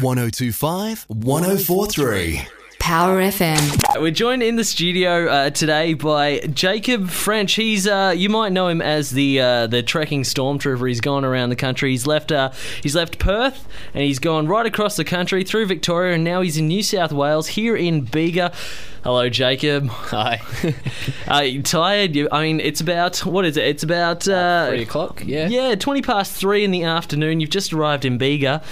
1025 0.00 1.06
1043. 1.08 2.63
Power 2.84 3.18
FM. 3.18 3.98
We're 3.98 4.10
joined 4.10 4.42
in 4.42 4.56
the 4.56 4.62
studio 4.62 5.26
uh, 5.26 5.48
today 5.48 5.94
by 5.94 6.40
Jacob 6.40 7.08
French. 7.08 7.54
He's 7.54 7.86
uh, 7.86 8.12
you 8.14 8.28
might 8.28 8.52
know 8.52 8.68
him 8.68 8.82
as 8.82 9.08
the 9.08 9.40
uh, 9.40 9.66
the 9.68 9.82
trekking 9.82 10.22
stormtrooper. 10.22 10.86
He's 10.86 11.00
gone 11.00 11.24
around 11.24 11.48
the 11.48 11.56
country. 11.56 11.92
He's 11.92 12.06
left 12.06 12.30
uh, 12.30 12.50
he's 12.82 12.94
left 12.94 13.18
Perth 13.18 13.66
and 13.94 14.02
he's 14.02 14.18
gone 14.18 14.48
right 14.48 14.66
across 14.66 14.96
the 14.96 15.04
country 15.04 15.44
through 15.44 15.64
Victoria 15.64 16.14
and 16.14 16.24
now 16.24 16.42
he's 16.42 16.58
in 16.58 16.68
New 16.68 16.82
South 16.82 17.10
Wales 17.10 17.46
here 17.46 17.74
in 17.74 18.02
Bega. 18.02 18.52
Hello, 19.02 19.30
Jacob. 19.30 19.88
Hi. 19.90 20.42
Are 21.26 21.44
you 21.44 21.62
tired? 21.62 22.14
You, 22.14 22.28
I 22.30 22.42
mean, 22.42 22.60
it's 22.60 22.82
about 22.82 23.16
what 23.20 23.46
is 23.46 23.56
it? 23.56 23.64
It's 23.64 23.82
about 23.82 24.28
uh, 24.28 24.68
Three 24.68 24.82
o'clock, 24.82 25.22
yeah. 25.24 25.48
Yeah, 25.48 25.74
twenty 25.74 26.02
past 26.02 26.32
three 26.34 26.64
in 26.64 26.70
the 26.70 26.82
afternoon. 26.82 27.40
You've 27.40 27.48
just 27.48 27.72
arrived 27.72 28.04
in 28.04 28.18
Bega. 28.18 28.62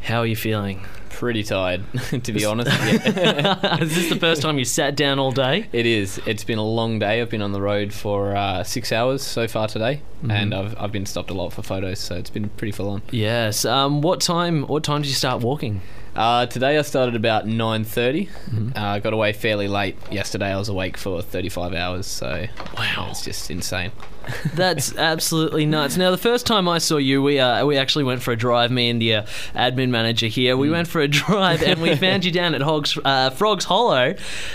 How 0.00 0.18
are 0.18 0.26
you 0.26 0.34
feeling? 0.34 0.84
Pretty 1.20 1.42
tired, 1.42 1.84
to 2.24 2.32
be 2.32 2.46
honest. 2.46 2.70
Is 3.82 3.94
this 3.94 4.08
the 4.08 4.16
first 4.18 4.40
time 4.40 4.56
you 4.58 4.64
sat 4.64 4.96
down 4.96 5.18
all 5.18 5.32
day? 5.32 5.66
it 5.70 5.84
is. 5.84 6.18
It's 6.24 6.44
been 6.44 6.56
a 6.56 6.64
long 6.64 6.98
day. 6.98 7.20
I've 7.20 7.28
been 7.28 7.42
on 7.42 7.52
the 7.52 7.60
road 7.60 7.92
for 7.92 8.34
uh, 8.34 8.64
six 8.64 8.90
hours 8.90 9.20
so 9.22 9.46
far 9.46 9.68
today, 9.68 10.00
Mm-hmm. 10.22 10.30
and 10.30 10.54
I've, 10.54 10.78
I've 10.78 10.92
been 10.92 11.04
stopped 11.06 11.30
a 11.30 11.34
lot 11.34 11.52
for 11.52 11.62
photos, 11.62 11.98
so 11.98 12.14
it's 12.14 12.30
been 12.30 12.48
pretty 12.50 12.72
full 12.72 12.88
on. 12.88 13.02
Yes. 13.10 13.64
Um, 13.66 14.00
what 14.00 14.22
time? 14.22 14.62
What 14.64 14.82
time 14.82 15.02
did 15.02 15.08
you 15.08 15.14
start 15.14 15.42
walking? 15.42 15.82
Uh, 16.14 16.44
today 16.46 16.76
I 16.76 16.82
started 16.82 17.14
about 17.14 17.46
9.30. 17.46 18.28
Mm-hmm. 18.28 18.68
Uh, 18.76 18.80
I 18.80 18.98
got 19.00 19.12
away 19.12 19.32
fairly 19.32 19.68
late. 19.68 19.96
Yesterday 20.10 20.52
I 20.52 20.56
was 20.58 20.68
awake 20.68 20.96
for 20.96 21.22
35 21.22 21.72
hours, 21.72 22.06
so 22.06 22.46
Wow. 22.76 23.08
it's 23.10 23.24
just 23.24 23.50
insane. 23.50 23.92
That's 24.54 24.94
absolutely 24.96 25.66
nuts. 25.66 25.96
Now, 25.96 26.10
the 26.10 26.18
first 26.18 26.46
time 26.46 26.68
I 26.68 26.78
saw 26.78 26.98
you, 26.98 27.22
we 27.22 27.38
uh, 27.40 27.64
we 27.64 27.76
actually 27.78 28.04
went 28.04 28.22
for 28.22 28.32
a 28.32 28.36
drive. 28.36 28.70
Me 28.70 28.90
and 28.90 29.00
the 29.00 29.14
uh, 29.14 29.22
admin 29.54 29.88
manager 29.88 30.26
here, 30.26 30.56
we 30.56 30.68
went 30.70 30.88
for 30.88 31.00
a 31.00 31.08
drive, 31.08 31.62
and 31.62 31.80
we 31.80 31.96
found 31.96 32.24
you 32.24 32.30
down 32.30 32.54
at 32.54 32.60
Hogs, 32.60 32.96
uh, 33.04 33.30
Frogs 33.30 33.64
Hollow, 33.64 34.14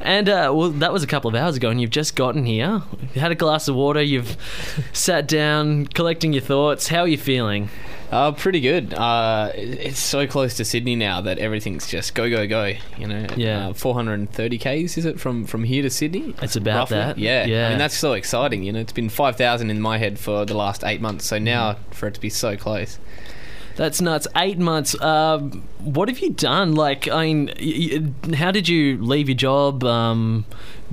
and 0.00 0.28
uh, 0.28 0.52
well, 0.54 0.70
that 0.70 0.92
was 0.92 1.02
a 1.02 1.06
couple 1.06 1.28
of 1.28 1.34
hours 1.34 1.56
ago, 1.56 1.70
and 1.70 1.80
you've 1.80 1.90
just 1.90 2.14
gotten 2.14 2.44
here. 2.44 2.82
You 3.14 3.20
had 3.20 3.32
a 3.32 3.34
glass 3.34 3.66
of 3.66 3.74
water. 3.74 4.02
You've 4.02 4.36
sat 4.92 5.26
down, 5.26 5.86
collecting 5.86 6.32
your 6.32 6.42
thoughts. 6.42 6.88
How 6.88 7.00
are 7.00 7.08
you 7.08 7.18
feeling? 7.18 7.70
Uh, 8.10 8.30
pretty 8.32 8.60
good. 8.60 8.94
Uh, 8.94 9.50
it's 9.54 9.98
so 9.98 10.26
close 10.26 10.54
to 10.54 10.64
Sydney 10.64 10.94
now 10.94 11.20
that 11.22 11.38
everything's 11.38 11.88
just 11.88 12.14
go 12.14 12.30
go 12.30 12.46
go. 12.46 12.72
You 12.98 13.06
know, 13.08 13.26
Yeah. 13.36 13.68
Uh, 13.68 13.72
430 13.72 14.58
k's 14.58 14.96
is 14.96 15.04
it 15.04 15.18
from 15.18 15.44
from 15.44 15.64
here 15.64 15.82
to 15.82 15.90
Sydney? 15.90 16.34
It's 16.40 16.54
about 16.56 16.90
Roughly? 16.90 16.96
that. 16.98 17.18
Yeah, 17.18 17.46
Yeah. 17.46 17.66
I 17.66 17.70
mean 17.70 17.78
that's 17.78 17.96
so 17.96 18.12
exciting. 18.12 18.62
You 18.62 18.72
know, 18.72 18.80
it's 18.80 18.92
been 18.92 19.08
5,000 19.08 19.70
in 19.70 19.80
my 19.80 19.98
head 19.98 20.18
for 20.18 20.44
the 20.44 20.54
last 20.56 20.84
eight 20.84 21.00
months. 21.00 21.24
So 21.26 21.38
now 21.38 21.76
for 21.90 22.06
it 22.06 22.14
to 22.14 22.20
be 22.20 22.30
so 22.30 22.56
close. 22.56 22.98
That's 23.74 24.00
nuts. 24.00 24.26
Eight 24.36 24.58
months. 24.58 24.98
Um, 25.02 25.64
what 25.80 26.08
have 26.08 26.20
you 26.20 26.30
done? 26.30 26.74
Like, 26.74 27.08
I 27.08 27.26
mean, 27.26 27.46
y- 27.60 28.00
y- 28.26 28.34
how 28.36 28.50
did 28.50 28.68
you 28.70 28.96
leave 29.02 29.28
your 29.28 29.36
job, 29.36 29.84
um, 29.84 30.46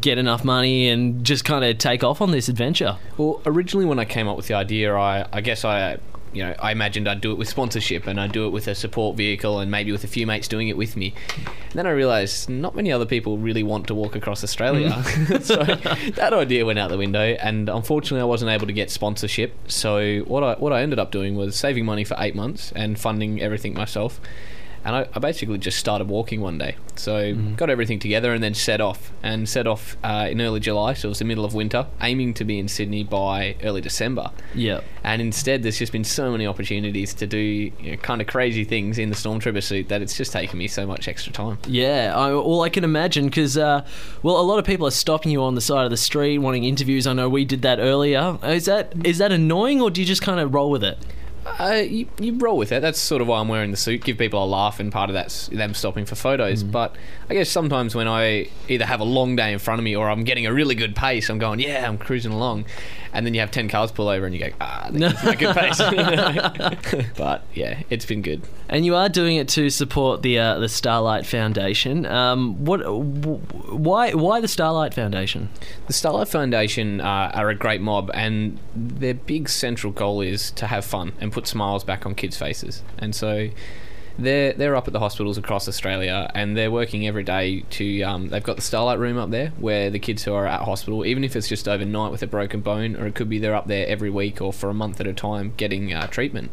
get 0.00 0.18
enough 0.18 0.42
money, 0.44 0.88
and 0.88 1.22
just 1.22 1.44
kind 1.44 1.64
of 1.64 1.78
take 1.78 2.02
off 2.02 2.20
on 2.20 2.32
this 2.32 2.48
adventure? 2.48 2.96
Well, 3.16 3.40
originally 3.46 3.86
when 3.86 4.00
I 4.00 4.04
came 4.04 4.26
up 4.26 4.36
with 4.36 4.48
the 4.48 4.54
idea, 4.54 4.92
I 4.96 5.24
I 5.32 5.40
guess 5.40 5.64
I. 5.64 5.98
You 6.34 6.44
know, 6.44 6.54
I 6.58 6.72
imagined 6.72 7.08
I'd 7.08 7.20
do 7.20 7.32
it 7.32 7.38
with 7.38 7.48
sponsorship 7.48 8.06
and 8.06 8.20
I'd 8.20 8.32
do 8.32 8.46
it 8.46 8.50
with 8.50 8.66
a 8.68 8.74
support 8.74 9.16
vehicle 9.16 9.60
and 9.60 9.70
maybe 9.70 9.92
with 9.92 10.04
a 10.04 10.08
few 10.08 10.26
mates 10.26 10.48
doing 10.48 10.68
it 10.68 10.76
with 10.76 10.96
me. 10.96 11.14
And 11.36 11.74
then 11.74 11.86
I 11.86 11.90
realised 11.90 12.48
not 12.48 12.74
many 12.74 12.92
other 12.92 13.06
people 13.06 13.38
really 13.38 13.62
want 13.62 13.86
to 13.88 13.94
walk 13.94 14.16
across 14.16 14.42
Australia. 14.44 14.90
Mm. 14.90 15.42
so 15.42 16.10
that 16.12 16.32
idea 16.32 16.66
went 16.66 16.78
out 16.78 16.90
the 16.90 16.98
window 16.98 17.36
and 17.40 17.68
unfortunately 17.68 18.20
I 18.20 18.24
wasn't 18.24 18.50
able 18.50 18.66
to 18.66 18.72
get 18.72 18.90
sponsorship. 18.90 19.54
So 19.68 20.20
what 20.20 20.42
I 20.42 20.54
what 20.54 20.72
I 20.72 20.82
ended 20.82 20.98
up 20.98 21.10
doing 21.10 21.36
was 21.36 21.56
saving 21.56 21.84
money 21.84 22.04
for 22.04 22.16
eight 22.18 22.34
months 22.34 22.72
and 22.74 22.98
funding 22.98 23.40
everything 23.40 23.74
myself. 23.74 24.20
And 24.84 24.94
I, 24.94 25.08
I 25.14 25.18
basically 25.18 25.58
just 25.58 25.78
started 25.78 26.08
walking 26.08 26.40
one 26.40 26.58
day. 26.58 26.76
So 26.96 27.34
got 27.56 27.70
everything 27.70 27.98
together 27.98 28.32
and 28.32 28.42
then 28.42 28.54
set 28.54 28.80
off. 28.80 29.12
And 29.22 29.48
set 29.48 29.66
off 29.66 29.96
uh, 30.04 30.28
in 30.30 30.40
early 30.40 30.60
July, 30.60 30.94
so 30.94 31.08
it 31.08 31.10
was 31.10 31.18
the 31.18 31.24
middle 31.24 31.44
of 31.44 31.54
winter, 31.54 31.86
aiming 32.00 32.34
to 32.34 32.44
be 32.44 32.58
in 32.58 32.68
Sydney 32.68 33.02
by 33.04 33.56
early 33.62 33.80
December. 33.80 34.30
Yeah. 34.54 34.80
And 35.02 35.20
instead, 35.20 35.62
there's 35.62 35.78
just 35.78 35.92
been 35.92 36.04
so 36.04 36.30
many 36.30 36.46
opportunities 36.46 37.14
to 37.14 37.26
do 37.26 37.38
you 37.38 37.72
know, 37.90 37.96
kind 37.96 38.20
of 38.20 38.26
crazy 38.26 38.64
things 38.64 38.98
in 38.98 39.10
the 39.10 39.16
Stormtrooper 39.16 39.62
suit 39.62 39.88
that 39.88 40.02
it's 40.02 40.16
just 40.16 40.32
taken 40.32 40.58
me 40.58 40.68
so 40.68 40.86
much 40.86 41.08
extra 41.08 41.32
time. 41.32 41.58
Yeah, 41.66 42.12
I, 42.14 42.32
well, 42.32 42.62
I 42.62 42.68
can 42.68 42.84
imagine 42.84 43.26
because, 43.26 43.56
uh, 43.56 43.86
well, 44.22 44.40
a 44.40 44.42
lot 44.42 44.58
of 44.58 44.64
people 44.64 44.86
are 44.86 44.92
stopping 44.92 45.32
you 45.32 45.42
on 45.42 45.54
the 45.54 45.60
side 45.60 45.84
of 45.84 45.90
the 45.90 45.96
street 45.96 46.38
wanting 46.38 46.64
interviews. 46.64 47.06
I 47.06 47.12
know 47.12 47.28
we 47.28 47.44
did 47.44 47.62
that 47.62 47.78
earlier. 47.78 48.38
Is 48.42 48.66
that 48.66 48.92
is 49.04 49.18
that 49.18 49.32
annoying, 49.32 49.80
or 49.80 49.90
do 49.90 50.00
you 50.00 50.06
just 50.06 50.22
kind 50.22 50.40
of 50.40 50.54
roll 50.54 50.70
with 50.70 50.84
it? 50.84 50.98
Uh, 51.46 51.82
you, 51.86 52.06
you 52.18 52.36
roll 52.38 52.56
with 52.56 52.72
it. 52.72 52.80
That's 52.80 52.98
sort 52.98 53.20
of 53.20 53.28
why 53.28 53.38
I'm 53.40 53.48
wearing 53.48 53.70
the 53.70 53.76
suit. 53.76 54.02
Give 54.04 54.16
people 54.16 54.42
a 54.42 54.46
laugh, 54.46 54.80
and 54.80 54.90
part 54.90 55.10
of 55.10 55.14
that's 55.14 55.48
them 55.48 55.74
stopping 55.74 56.04
for 56.06 56.14
photos. 56.14 56.62
But 56.62 56.96
I 57.28 57.34
guess 57.34 57.50
sometimes 57.50 57.94
when 57.94 58.08
I 58.08 58.48
either 58.68 58.86
have 58.86 59.00
a 59.00 59.04
long 59.04 59.36
day 59.36 59.52
in 59.52 59.58
front 59.58 59.78
of 59.78 59.84
me 59.84 59.94
or 59.94 60.08
I'm 60.10 60.24
getting 60.24 60.46
a 60.46 60.52
really 60.52 60.74
good 60.74 60.96
pace, 60.96 61.28
I'm 61.28 61.38
going, 61.38 61.60
yeah, 61.60 61.86
I'm 61.86 61.98
cruising 61.98 62.32
along. 62.32 62.64
And 63.12 63.24
then 63.24 63.32
you 63.32 63.40
have 63.40 63.52
10 63.52 63.68
cars 63.68 63.92
pull 63.92 64.08
over 64.08 64.26
and 64.26 64.34
you 64.34 64.40
go, 64.40 64.50
ah, 64.60 64.88
that's 64.90 65.22
not 65.22 65.34
a 65.34 65.36
good 65.36 65.54
pace. 65.54 65.78
but 67.16 67.44
yeah, 67.54 67.82
it's 67.88 68.04
been 68.04 68.22
good. 68.22 68.42
And 68.68 68.84
you 68.84 68.96
are 68.96 69.08
doing 69.08 69.36
it 69.36 69.48
to 69.50 69.70
support 69.70 70.22
the 70.22 70.38
uh, 70.38 70.58
the 70.58 70.68
Starlight 70.68 71.26
Foundation. 71.26 72.06
Um, 72.06 72.64
what? 72.64 72.78
w- 72.80 73.38
Why? 73.70 74.12
Why 74.14 74.40
the 74.40 74.48
Starlight 74.48 74.94
Foundation? 74.94 75.50
The 75.86 75.92
Starlight 75.92 76.28
Foundation 76.28 77.00
uh, 77.00 77.30
are 77.34 77.50
a 77.50 77.54
great 77.54 77.82
mob, 77.82 78.10
and 78.14 78.58
their 78.74 79.14
big 79.14 79.48
central 79.48 79.92
goal 79.92 80.22
is 80.22 80.50
to 80.52 80.66
have 80.66 80.84
fun 80.84 81.12
and 81.20 81.30
put 81.34 81.46
smiles 81.46 81.84
back 81.84 82.06
on 82.06 82.14
kids' 82.14 82.36
faces. 82.36 82.82
And 82.98 83.14
so 83.14 83.48
they're 84.18 84.52
they're 84.52 84.76
up 84.76 84.86
at 84.86 84.92
the 84.92 85.00
hospitals 85.00 85.38
across 85.38 85.68
Australia, 85.68 86.30
and 86.34 86.56
they're 86.56 86.70
working 86.70 87.06
every 87.06 87.24
day 87.24 87.64
to. 87.70 88.02
Um, 88.02 88.28
they've 88.28 88.42
got 88.42 88.56
the 88.56 88.62
Starlight 88.62 88.98
Room 88.98 89.18
up 89.18 89.30
there, 89.30 89.48
where 89.58 89.90
the 89.90 89.98
kids 89.98 90.24
who 90.24 90.34
are 90.34 90.46
at 90.46 90.62
hospital, 90.62 91.04
even 91.04 91.24
if 91.24 91.36
it's 91.36 91.48
just 91.48 91.68
overnight 91.68 92.12
with 92.12 92.22
a 92.22 92.26
broken 92.26 92.60
bone, 92.60 92.96
or 92.96 93.06
it 93.06 93.14
could 93.14 93.28
be 93.28 93.38
they're 93.38 93.54
up 93.54 93.66
there 93.66 93.86
every 93.86 94.10
week 94.10 94.40
or 94.40 94.52
for 94.52 94.68
a 94.70 94.74
month 94.74 95.00
at 95.00 95.06
a 95.06 95.12
time 95.12 95.52
getting 95.56 95.92
uh, 95.92 96.06
treatment. 96.06 96.50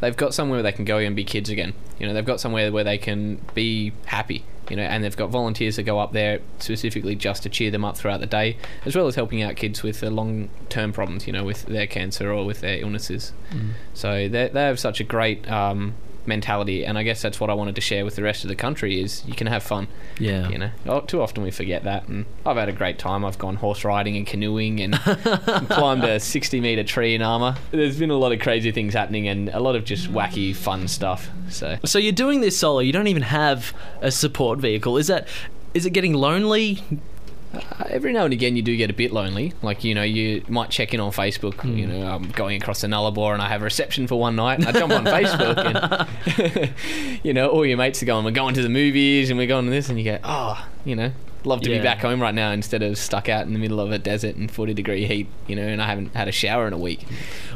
They've 0.00 0.16
got 0.16 0.34
somewhere 0.34 0.56
where 0.56 0.62
they 0.62 0.72
can 0.72 0.84
go 0.84 0.98
and 0.98 1.16
be 1.16 1.24
kids 1.24 1.48
again. 1.48 1.72
You 1.98 2.06
know, 2.06 2.12
they've 2.12 2.24
got 2.24 2.40
somewhere 2.40 2.70
where 2.70 2.84
they 2.84 2.98
can 2.98 3.40
be 3.54 3.92
happy 4.06 4.44
you 4.70 4.76
know, 4.76 4.82
and 4.82 5.04
they've 5.04 5.16
got 5.16 5.30
volunteers 5.30 5.76
that 5.76 5.84
go 5.84 5.98
up 5.98 6.12
there 6.12 6.40
specifically 6.58 7.14
just 7.14 7.42
to 7.44 7.48
cheer 7.48 7.70
them 7.70 7.84
up 7.84 7.96
throughout 7.96 8.20
the 8.20 8.26
day, 8.26 8.56
as 8.84 8.96
well 8.96 9.06
as 9.06 9.14
helping 9.14 9.42
out 9.42 9.56
kids 9.56 9.82
with 9.82 10.00
their 10.00 10.10
long-term 10.10 10.92
problems, 10.92 11.26
you 11.26 11.32
know, 11.32 11.44
with 11.44 11.62
their 11.66 11.86
cancer 11.86 12.32
or 12.32 12.44
with 12.44 12.60
their 12.60 12.78
illnesses. 12.80 13.32
So 13.94 14.28
they 14.28 14.48
they 14.48 14.62
have 14.64 14.78
such 14.78 15.00
a 15.00 15.04
great 15.04 15.48
um, 15.50 15.94
mentality, 16.26 16.84
and 16.84 16.98
I 16.98 17.02
guess 17.02 17.22
that's 17.22 17.40
what 17.40 17.50
I 17.50 17.54
wanted 17.54 17.74
to 17.76 17.80
share 17.80 18.04
with 18.04 18.16
the 18.16 18.22
rest 18.22 18.44
of 18.44 18.48
the 18.48 18.56
country 18.56 19.00
is 19.00 19.24
you 19.26 19.34
can 19.34 19.46
have 19.46 19.62
fun. 19.62 19.88
Yeah. 20.18 20.48
You 20.48 20.58
know, 20.58 20.70
oh, 20.86 21.00
too 21.00 21.22
often 21.22 21.42
we 21.42 21.50
forget 21.50 21.84
that, 21.84 22.08
and 22.08 22.26
I've 22.44 22.56
had 22.56 22.68
a 22.68 22.72
great 22.72 22.98
time. 22.98 23.24
I've 23.24 23.38
gone 23.38 23.56
horse 23.56 23.84
riding 23.84 24.16
and 24.16 24.26
canoeing, 24.26 24.80
and 24.80 24.94
climbed 25.68 26.04
a 26.04 26.20
sixty-meter 26.20 26.84
tree 26.84 27.14
in 27.14 27.22
armor. 27.22 27.56
There's 27.70 27.98
been 27.98 28.10
a 28.10 28.16
lot 28.18 28.32
of 28.32 28.40
crazy 28.40 28.72
things 28.72 28.94
happening, 28.94 29.28
and 29.28 29.48
a 29.50 29.60
lot 29.60 29.76
of 29.76 29.84
just 29.84 30.12
wacky, 30.12 30.54
fun 30.54 30.88
stuff. 30.88 31.30
So 31.50 31.78
So 31.84 31.98
you're 31.98 32.12
doing 32.12 32.40
this 32.40 32.58
solo. 32.58 32.80
You 32.80 32.92
don't 32.92 33.06
even 33.08 33.22
have 33.22 33.74
a 34.00 34.10
support 34.10 34.58
vehicle. 34.58 34.96
Is 34.96 35.06
that? 35.06 35.28
Is 35.74 35.84
it 35.84 35.90
getting 35.90 36.14
lonely? 36.14 36.82
Uh, 37.56 37.84
every 37.90 38.12
now 38.12 38.24
and 38.24 38.32
again, 38.32 38.56
you 38.56 38.62
do 38.62 38.76
get 38.76 38.90
a 38.90 38.94
bit 38.94 39.12
lonely. 39.12 39.52
Like 39.62 39.84
you 39.84 39.94
know, 39.94 40.02
you 40.02 40.42
might 40.48 40.70
check 40.70 40.92
in 40.94 41.00
on 41.00 41.10
Facebook. 41.12 41.64
You 41.76 41.86
know, 41.86 42.06
I'm 42.06 42.30
going 42.30 42.60
across 42.60 42.80
the 42.80 42.86
Nullarbor 42.88 43.32
and 43.32 43.42
I 43.42 43.48
have 43.48 43.62
a 43.62 43.64
reception 43.64 44.06
for 44.06 44.18
one 44.18 44.36
night. 44.36 44.58
And 44.58 44.68
I 44.68 44.72
jump 44.72 44.92
on 44.92 45.04
Facebook 45.06 45.56
and 46.56 46.70
you 47.24 47.32
know, 47.32 47.48
all 47.48 47.64
your 47.66 47.76
mates 47.78 48.02
are 48.02 48.06
going. 48.06 48.24
We're 48.24 48.30
going 48.30 48.54
to 48.54 48.62
the 48.62 48.68
movies 48.68 49.30
and 49.30 49.38
we're 49.38 49.46
going 49.46 49.64
to 49.66 49.70
this, 49.70 49.88
and 49.88 49.98
you 49.98 50.04
go, 50.04 50.18
oh, 50.24 50.66
you 50.84 50.94
know, 50.96 51.12
love 51.44 51.60
to 51.62 51.70
Yeah. 51.70 51.78
be 51.78 51.82
back 51.84 51.98
home 52.00 52.20
right 52.20 52.34
now 52.34 52.50
instead 52.50 52.82
of 52.82 52.98
stuck 52.98 53.28
out 53.28 53.46
in 53.46 53.52
the 53.52 53.58
middle 53.58 53.78
of 53.80 53.92
a 53.92 53.98
desert 53.98 54.36
in 54.36 54.48
40 54.48 54.74
degree 54.74 55.06
heat. 55.06 55.28
You 55.46 55.56
know, 55.56 55.62
and 55.62 55.80
I 55.82 55.86
haven't 55.86 56.14
had 56.14 56.28
a 56.28 56.32
shower 56.32 56.66
in 56.66 56.72
a 56.72 56.78
week. 56.78 57.02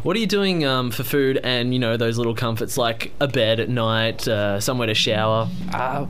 What 0.03 0.17
are 0.17 0.21
you 0.21 0.27
doing 0.27 0.65
um, 0.65 0.91
for 0.91 1.03
food 1.05 1.38
and 1.43 1.72
you 1.75 1.78
know 1.81 1.97
those 1.97 2.17
little 2.19 2.34
comforts 2.34 2.77
like 2.78 3.12
a 3.21 3.28
bed 3.28 3.61
at 3.61 3.69
night, 3.69 4.27
uh, 4.28 4.61
somewhere 4.61 4.87
to 4.87 4.94
shower? 4.94 5.49
Uh, 5.72 6.06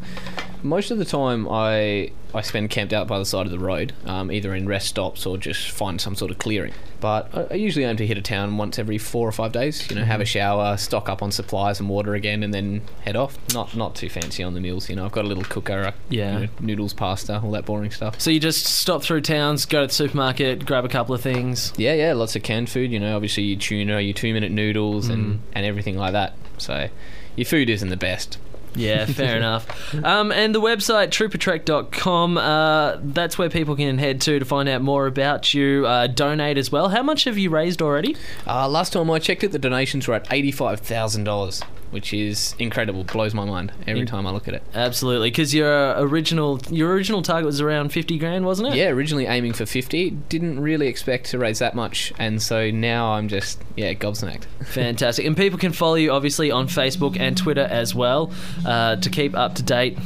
most 0.62 0.90
of 0.90 0.98
the 0.98 1.04
time, 1.04 1.48
I 1.48 2.12
I 2.32 2.42
spend 2.42 2.70
camped 2.70 2.92
out 2.92 3.08
by 3.08 3.18
the 3.18 3.24
side 3.24 3.46
of 3.46 3.50
the 3.52 3.58
road, 3.58 3.92
um, 4.06 4.30
either 4.30 4.54
in 4.54 4.68
rest 4.68 4.86
stops 4.88 5.26
or 5.26 5.36
just 5.36 5.70
find 5.70 6.00
some 6.00 6.14
sort 6.14 6.30
of 6.30 6.38
clearing. 6.38 6.72
But 7.00 7.28
I, 7.34 7.46
I 7.50 7.54
usually 7.54 7.84
aim 7.84 7.96
to 7.96 8.06
hit 8.06 8.16
a 8.18 8.22
town 8.22 8.56
once 8.56 8.78
every 8.78 8.98
four 8.98 9.26
or 9.26 9.32
five 9.32 9.50
days. 9.52 9.88
You 9.90 9.96
know, 9.96 10.04
have 10.04 10.20
a 10.20 10.24
shower, 10.24 10.76
stock 10.76 11.08
up 11.08 11.22
on 11.22 11.32
supplies 11.32 11.80
and 11.80 11.88
water 11.88 12.14
again, 12.14 12.42
and 12.44 12.54
then 12.54 12.82
head 13.04 13.16
off. 13.16 13.36
Not 13.52 13.74
not 13.76 13.94
too 13.96 14.08
fancy 14.08 14.42
on 14.44 14.54
the 14.54 14.60
meals. 14.60 14.88
You 14.88 14.96
know, 14.96 15.04
I've 15.04 15.12
got 15.12 15.24
a 15.24 15.28
little 15.28 15.44
cooker, 15.44 15.86
uh, 15.86 15.92
Yeah. 16.08 16.34
you 16.34 16.40
know, 16.46 16.48
noodles, 16.60 16.92
pasta, 16.94 17.40
all 17.42 17.50
that 17.52 17.64
boring 17.64 17.90
stuff. 17.90 18.20
So 18.20 18.30
you 18.30 18.38
just 18.38 18.64
stop 18.64 19.02
through 19.02 19.22
towns, 19.22 19.66
go 19.66 19.80
to 19.80 19.86
the 19.88 19.92
supermarket, 19.92 20.66
grab 20.66 20.84
a 20.84 20.88
couple 20.88 21.14
of 21.14 21.20
things. 21.20 21.72
Yeah, 21.76 21.94
yeah, 21.94 22.12
lots 22.12 22.36
of 22.36 22.42
canned 22.42 22.70
food. 22.70 22.92
You 22.92 23.00
know, 23.00 23.16
obviously 23.16 23.42
your 23.44 23.58
tuna, 23.58 24.00
your 24.00 24.14
two 24.14 24.32
minute 24.32 24.52
noodles, 24.52 25.08
and 25.08 25.40
and 25.52 25.66
everything 25.66 25.96
like 25.96 26.12
that. 26.12 26.34
So 26.58 26.88
your 27.34 27.46
food 27.46 27.70
isn't 27.70 27.88
the 27.88 27.96
best. 27.96 28.38
Yeah, 28.74 29.04
fair 29.06 29.36
enough. 29.36 29.94
Um, 30.04 30.30
and 30.32 30.54
the 30.54 30.60
website, 30.60 31.08
troopertrek.com, 31.08 32.38
uh, 32.38 32.96
that's 33.02 33.36
where 33.38 33.50
people 33.50 33.76
can 33.76 33.98
head 33.98 34.20
to 34.22 34.38
to 34.38 34.44
find 34.44 34.68
out 34.68 34.82
more 34.82 35.06
about 35.06 35.52
you, 35.54 35.86
uh, 35.86 36.06
donate 36.06 36.58
as 36.58 36.70
well. 36.70 36.88
How 36.88 37.02
much 37.02 37.24
have 37.24 37.36
you 37.36 37.50
raised 37.50 37.82
already? 37.82 38.16
Uh, 38.46 38.68
last 38.68 38.92
time 38.92 39.10
I 39.10 39.18
checked 39.18 39.44
it, 39.44 39.52
the 39.52 39.58
donations 39.58 40.06
were 40.06 40.14
at 40.14 40.32
eighty-five 40.32 40.80
thousand 40.80 41.24
dollars. 41.24 41.62
Which 41.90 42.12
is 42.14 42.54
incredible. 42.58 43.04
Blows 43.04 43.34
my 43.34 43.44
mind 43.44 43.72
every 43.86 44.06
time 44.06 44.26
I 44.26 44.30
look 44.30 44.48
at 44.48 44.54
it. 44.54 44.62
Absolutely, 44.74 45.30
because 45.30 45.54
your 45.54 45.92
original 45.98 46.60
your 46.70 46.92
original 46.92 47.22
target 47.22 47.46
was 47.46 47.60
around 47.60 47.90
fifty 47.92 48.18
grand, 48.18 48.44
wasn't 48.44 48.68
it? 48.68 48.74
Yeah, 48.76 48.88
originally 48.88 49.26
aiming 49.26 49.52
for 49.52 49.66
50, 49.66 50.10
didn't 50.10 50.60
really 50.60 50.86
expect 50.86 51.26
to 51.30 51.38
raise 51.38 51.58
that 51.60 51.74
much, 51.74 52.12
and 52.18 52.40
so 52.42 52.70
now 52.70 53.12
I'm 53.12 53.28
just 53.28 53.60
yeah 53.76 53.92
gobsmacked. 53.94 54.44
Fantastic. 54.66 55.26
And 55.26 55.36
people 55.36 55.58
can 55.58 55.72
follow 55.72 55.94
you 55.96 56.10
obviously 56.12 56.50
on 56.50 56.66
Facebook 56.68 57.18
and 57.18 57.36
Twitter 57.36 57.66
as 57.70 57.94
well 57.94 58.32
uh, 58.66 58.96
to 58.96 59.10
keep 59.10 59.36
up 59.36 59.54
to 59.56 59.62
date. 59.62 59.98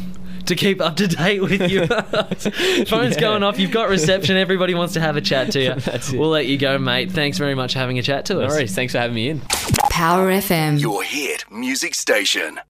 To 0.46 0.54
keep 0.54 0.82
up 0.82 0.96
to 0.96 1.06
date 1.06 1.40
with 1.40 1.70
you. 1.70 1.86
Phone's 2.86 3.14
Yeah. 3.14 3.20
going 3.20 3.42
off. 3.42 3.58
You've 3.58 3.70
got 3.70 3.88
reception. 3.88 4.36
Everybody 4.36 4.74
wants 4.74 4.92
to 4.92 5.00
have 5.00 5.16
a 5.16 5.22
chat 5.22 5.52
to 5.52 5.62
you. 5.62 5.74
That's 5.74 6.12
it. 6.12 6.18
We'll 6.18 6.28
let 6.28 6.44
you 6.46 6.58
go, 6.58 6.78
mate. 6.78 7.10
Thanks 7.12 7.38
very 7.38 7.54
much 7.54 7.72
for 7.72 7.78
having 7.78 7.98
a 7.98 8.02
chat 8.02 8.26
to 8.26 8.34
No 8.34 8.42
us. 8.42 8.52
worries. 8.52 8.74
Thanks 8.74 8.92
for 8.92 8.98
having 8.98 9.14
me 9.14 9.30
in. 9.30 9.40
Power 9.94 10.28
FM. 10.28 10.80
Your 10.80 11.04
hit 11.04 11.44
music 11.52 11.94
station. 11.94 12.58